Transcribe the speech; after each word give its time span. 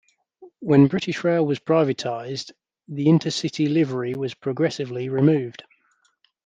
When 0.61 0.87
British 0.87 1.23
Rail 1.23 1.45
was 1.45 1.59
privatised, 1.59 2.53
the 2.87 3.05
Intercity 3.05 3.71
livery 3.71 4.15
was 4.15 4.33
progressively 4.33 5.09
removed. 5.09 5.61